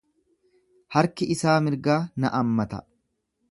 [0.95, 2.83] Harki isaa mirgaa na ammata.